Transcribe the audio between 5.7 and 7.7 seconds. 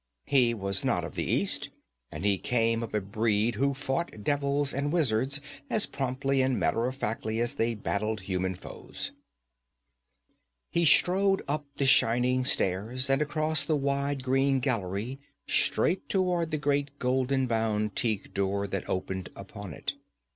promptly and matter of factly as